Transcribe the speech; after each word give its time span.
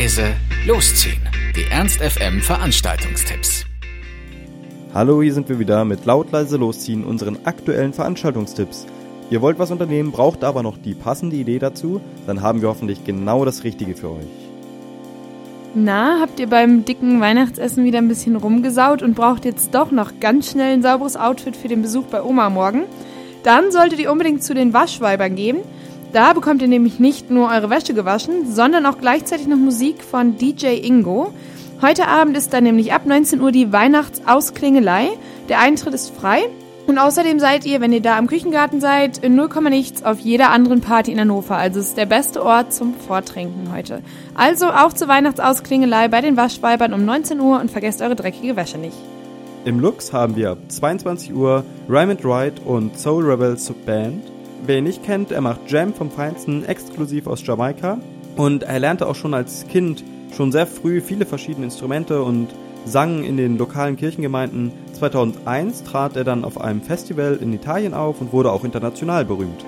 leise, 0.00 0.34
losziehen. 0.66 1.20
Die 1.54 1.70
Ernst 1.70 2.00
FM 2.00 2.40
Veranstaltungstipps. 2.40 3.66
Hallo, 4.94 5.20
hier 5.20 5.34
sind 5.34 5.50
wir 5.50 5.58
wieder 5.58 5.84
mit 5.84 6.06
laut 6.06 6.32
leise 6.32 6.56
losziehen 6.56 7.04
unseren 7.04 7.36
aktuellen 7.44 7.92
Veranstaltungstipps. 7.92 8.86
Ihr 9.28 9.42
wollt 9.42 9.58
was 9.58 9.70
unternehmen, 9.70 10.10
braucht 10.10 10.42
aber 10.42 10.62
noch 10.62 10.78
die 10.78 10.94
passende 10.94 11.36
Idee 11.36 11.58
dazu, 11.58 12.00
dann 12.26 12.40
haben 12.40 12.62
wir 12.62 12.70
hoffentlich 12.70 13.04
genau 13.04 13.44
das 13.44 13.62
Richtige 13.62 13.94
für 13.94 14.12
euch. 14.12 14.48
Na, 15.74 16.18
habt 16.22 16.40
ihr 16.40 16.48
beim 16.48 16.86
dicken 16.86 17.20
Weihnachtsessen 17.20 17.84
wieder 17.84 17.98
ein 17.98 18.08
bisschen 18.08 18.36
rumgesaut 18.36 19.02
und 19.02 19.14
braucht 19.14 19.44
jetzt 19.44 19.74
doch 19.74 19.90
noch 19.90 20.18
ganz 20.18 20.50
schnell 20.50 20.72
ein 20.72 20.82
sauberes 20.82 21.18
Outfit 21.18 21.56
für 21.56 21.68
den 21.68 21.82
Besuch 21.82 22.04
bei 22.04 22.22
Oma 22.22 22.48
morgen? 22.48 22.84
Dann 23.42 23.70
solltet 23.70 24.00
ihr 24.00 24.10
unbedingt 24.10 24.42
zu 24.42 24.54
den 24.54 24.72
Waschweibern 24.72 25.36
gehen. 25.36 25.58
Da 26.12 26.32
bekommt 26.32 26.60
ihr 26.60 26.68
nämlich 26.68 26.98
nicht 26.98 27.30
nur 27.30 27.50
eure 27.50 27.70
Wäsche 27.70 27.94
gewaschen, 27.94 28.52
sondern 28.52 28.84
auch 28.86 28.98
gleichzeitig 28.98 29.46
noch 29.46 29.56
Musik 29.56 30.02
von 30.02 30.36
DJ 30.36 30.84
Ingo. 30.84 31.32
Heute 31.80 32.08
Abend 32.08 32.36
ist 32.36 32.52
dann 32.52 32.64
nämlich 32.64 32.92
ab 32.92 33.06
19 33.06 33.40
Uhr 33.40 33.52
die 33.52 33.72
Weihnachtsausklingelei. 33.72 35.08
Der 35.48 35.60
Eintritt 35.60 35.94
ist 35.94 36.10
frei. 36.10 36.42
Und 36.88 36.98
außerdem 36.98 37.38
seid 37.38 37.64
ihr, 37.64 37.80
wenn 37.80 37.92
ihr 37.92 38.02
da 38.02 38.18
am 38.18 38.26
Küchengarten 38.26 38.80
seid, 38.80 39.18
in 39.18 39.36
0, 39.36 39.48
nichts 39.70 40.02
auf 40.02 40.18
jeder 40.18 40.50
anderen 40.50 40.80
Party 40.80 41.12
in 41.12 41.20
Hannover. 41.20 41.56
Also 41.56 41.78
es 41.78 41.88
ist 41.88 41.96
der 41.96 42.06
beste 42.06 42.44
Ort 42.44 42.74
zum 42.74 42.94
Vortrinken 42.94 43.72
heute. 43.72 44.02
Also 44.34 44.66
auch 44.66 44.92
zur 44.92 45.06
Weihnachtsausklingelei 45.06 46.08
bei 46.08 46.20
den 46.20 46.36
Waschweibern 46.36 46.92
um 46.92 47.04
19 47.04 47.38
Uhr 47.38 47.60
und 47.60 47.70
vergesst 47.70 48.02
eure 48.02 48.16
dreckige 48.16 48.56
Wäsche 48.56 48.78
nicht. 48.78 48.96
Im 49.64 49.78
Lux 49.78 50.12
haben 50.12 50.34
wir 50.34 50.50
ab 50.50 50.58
22 50.66 51.32
Uhr 51.32 51.64
Rhyme 51.88 52.12
and 52.12 52.24
Ride 52.24 52.62
und 52.64 52.98
Soul 52.98 53.30
Rebels 53.30 53.72
Band 53.86 54.24
Wer 54.66 54.78
ihn 54.78 54.84
nicht 54.84 55.02
kennt, 55.02 55.32
er 55.32 55.40
macht 55.40 55.70
Jam 55.70 55.94
vom 55.94 56.10
Feinsten 56.10 56.64
exklusiv 56.64 57.26
aus 57.26 57.46
Jamaika. 57.46 57.98
Und 58.36 58.62
er 58.62 58.78
lernte 58.78 59.06
auch 59.06 59.14
schon 59.14 59.34
als 59.34 59.66
Kind 59.68 60.04
schon 60.36 60.52
sehr 60.52 60.66
früh 60.66 61.00
viele 61.00 61.26
verschiedene 61.26 61.66
Instrumente 61.66 62.22
und 62.22 62.48
sang 62.84 63.24
in 63.24 63.36
den 63.36 63.58
lokalen 63.58 63.96
Kirchengemeinden. 63.96 64.72
2001 64.92 65.84
trat 65.84 66.16
er 66.16 66.24
dann 66.24 66.44
auf 66.44 66.60
einem 66.60 66.82
Festival 66.82 67.38
in 67.40 67.52
Italien 67.52 67.94
auf 67.94 68.20
und 68.20 68.32
wurde 68.32 68.52
auch 68.52 68.64
international 68.64 69.24
berühmt. 69.24 69.64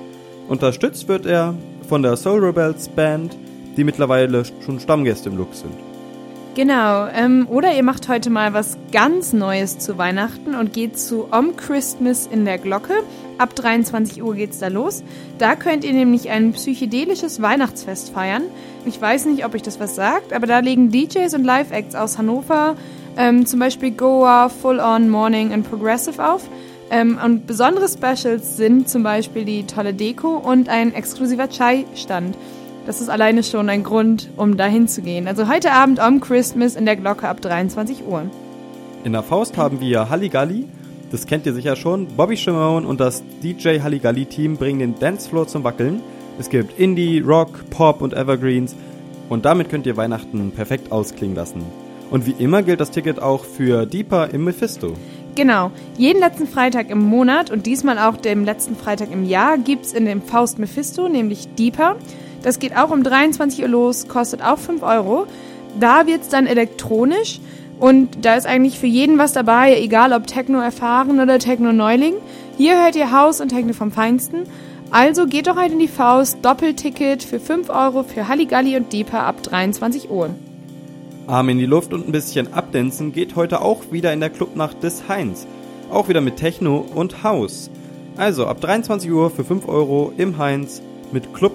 Unterstützt 0.49 1.09
wird 1.09 1.27
er 1.27 1.55
von 1.89 2.03
der 2.03 2.17
Soul 2.17 2.45
Rebels 2.45 2.89
Band, 2.89 3.37
die 3.77 3.84
mittlerweile 3.84 4.45
schon 4.65 4.81
Stammgäste 4.81 5.31
im 5.31 5.37
Lux 5.37 5.61
sind. 5.61 5.92
Genau, 6.55 7.06
ähm, 7.06 7.47
oder 7.48 7.75
ihr 7.75 7.83
macht 7.83 8.11
heute 8.11 8.28
mal 8.28 8.53
was 8.53 8.77
ganz 8.92 9.33
Neues 9.33 9.78
zu 9.78 9.97
Weihnachten 9.97 10.55
und 10.55 10.75
geht 10.75 10.98
zu 10.98 11.28
Om 11.33 11.56
Christmas 11.56 12.27
in 12.27 12.44
der 12.44 12.59
Glocke. 12.59 12.92
Ab 13.39 13.55
23 13.55 14.22
Uhr 14.22 14.34
geht's 14.34 14.59
da 14.59 14.69
los. 14.69 15.03
Da 15.39 15.56
könnt 15.56 15.83
ihr 15.83 15.94
nämlich 15.94 16.28
ein 16.28 16.53
psychedelisches 16.53 17.41
Weihnachtsfest 17.41 18.11
feiern. 18.11 18.42
Ich 18.84 19.00
weiß 19.00 19.25
nicht, 19.27 19.47
ob 19.47 19.55
euch 19.55 19.62
das 19.62 19.81
was 19.81 19.94
sagt, 19.94 20.34
aber 20.34 20.47
da 20.47 20.59
legen 20.59 20.91
DJs 20.91 21.33
und 21.33 21.44
Live-Acts 21.44 21.94
aus 21.94 22.19
Hannover, 22.19 22.77
ähm, 23.16 23.47
zum 23.47 23.59
Beispiel 23.59 23.92
Goa, 23.92 24.50
Full 24.50 24.78
On, 24.78 25.09
Morning 25.09 25.53
und 25.55 25.62
Progressive 25.62 26.22
auf. 26.22 26.47
Ähm, 26.91 27.19
und 27.25 27.47
besondere 27.47 27.89
Specials 27.89 28.59
sind 28.59 28.91
zum 28.91 29.03
Beispiel 29.03 29.47
die 29.47 29.64
tolle 29.64 29.94
Deko 29.94 30.37
und 30.37 30.69
ein 30.69 30.92
exklusiver 30.92 31.48
Chai-Stand. 31.48 32.37
Das 32.84 33.00
ist 33.00 33.08
alleine 33.08 33.44
schon 33.44 33.69
ein 33.69 33.84
Grund, 33.84 34.28
um 34.36 34.56
dahin 34.56 34.88
zu 34.88 35.02
gehen. 35.02 35.28
Also 35.28 35.47
heute 35.47 35.70
Abend 35.70 36.00
um 36.00 36.20
Christmas 36.20 36.75
in 36.75 36.84
der 36.84 36.97
Glocke 36.97 37.28
ab 37.28 37.41
23 37.41 38.05
Uhr. 38.05 38.25
In 39.05 39.12
der 39.12 39.22
Faust 39.22 39.56
haben 39.56 39.80
wir 39.80 40.11
Halligalli. 40.11 40.66
Das 41.12 41.27
kennt 41.27 41.47
ihr 41.47 41.55
sicher 41.55 41.77
schon. 41.77 42.08
Bobby 42.08 42.36
Shimon 42.36 42.84
und 42.84 42.98
das 42.98 43.22
DJ 43.42 43.80
Halligalli 43.80 44.27
Team 44.27 44.56
bringen 44.56 44.80
den 44.80 44.98
Dancefloor 44.98 45.47
zum 45.47 45.62
Wackeln. 45.62 46.00
Es 46.41 46.50
gibt 46.50 46.78
Indie, 46.80 47.20
Rock, 47.20 47.70
Pop 47.70 48.03
und 48.03 48.14
Evergreens. 48.14 48.75
Und 49.28 49.44
damit 49.44 49.69
könnt 49.69 49.87
ihr 49.87 49.97
Weihnachten 49.97 50.50
perfekt 50.50 50.91
ausklingen 50.91 51.37
lassen. 51.37 51.62
Und 52.10 52.26
wie 52.26 52.34
immer 52.42 52.65
gilt 52.65 52.81
das 52.81 52.91
Ticket 52.91 53.22
auch 53.22 53.44
für 53.44 53.87
Deeper 53.87 54.31
im 54.31 54.44
Mephisto. 54.44 54.94
Genau. 55.37 55.71
Jeden 55.97 56.19
letzten 56.19 56.48
Freitag 56.48 56.91
im 56.91 56.98
Monat 56.98 57.50
und 57.50 57.65
diesmal 57.66 57.98
auch 57.98 58.16
dem 58.16 58.44
letzten 58.44 58.75
Freitag 58.75 59.12
im 59.12 59.25
Jahr 59.25 59.56
gibt's 59.56 59.92
in 59.92 60.04
dem 60.04 60.21
Faust 60.21 60.59
Mephisto, 60.59 61.09
nämlich 61.09 61.48
Deeper. 61.54 61.97
Das 62.42 62.58
geht 62.58 62.76
auch 62.76 62.91
um 62.91 63.03
23 63.03 63.62
Uhr 63.62 63.69
los, 63.69 64.08
kostet 64.08 64.42
auch 64.42 64.58
5 64.58 64.82
Euro. 64.82 65.26
Da 65.78 66.06
wird's 66.06 66.28
dann 66.28 66.47
elektronisch 66.47 67.41
und 67.78 68.25
da 68.25 68.34
ist 68.34 68.47
eigentlich 68.47 68.78
für 68.78 68.86
jeden 68.86 69.19
was 69.19 69.32
dabei, 69.32 69.80
egal 69.80 70.12
ob 70.12 70.26
Techno 70.26 70.60
erfahren 70.60 71.20
oder 71.20 71.38
Techno 71.38 71.72
Neuling. 71.72 72.14
Hier 72.56 72.82
hört 72.82 72.97
ihr 72.97 73.12
Haus 73.12 73.41
und 73.41 73.48
Techno 73.48 73.72
vom 73.72 73.91
Feinsten. 73.91 74.44
Also 74.91 75.26
geht 75.26 75.47
doch 75.47 75.56
halt 75.56 75.72
in 75.72 75.78
die 75.78 75.88
Faust, 75.88 76.38
Doppelticket 76.42 77.22
für 77.22 77.41
5 77.41 77.70
Euro 77.70 78.03
für 78.03 78.28
Halligalli 78.28 78.76
und 78.76 78.92
Deeper 78.92 79.20
ab 79.20 79.42
23 79.42 80.10
Uhr. 80.10 80.30
Arm 81.26 81.48
in 81.48 81.59
die 81.59 81.66
Luft 81.66 81.94
und 81.94 82.06
ein 82.06 82.12
bisschen 82.12 82.53
abdancen 82.53 83.12
geht 83.12 83.36
heute 83.36 83.62
auch 83.62 83.91
wieder 83.91 84.12
in 84.12 84.20
der 84.20 84.28
Clubnacht 84.28 84.82
des 84.82 85.09
Heinz. 85.09 85.47
Auch 85.91 86.09
wieder 86.09 86.20
mit 86.20 86.36
Techno 86.36 86.84
und 86.94 87.22
Haus. 87.22 87.70
Also 88.16 88.47
ab 88.47 88.60
23 88.60 89.10
Uhr 89.10 89.30
für 89.30 89.44
5 89.44 89.66
Euro 89.66 90.12
im 90.19 90.36
Heinz 90.36 90.82
mit 91.10 91.32
Club 91.32 91.54